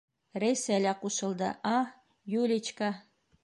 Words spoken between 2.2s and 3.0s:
Юличка!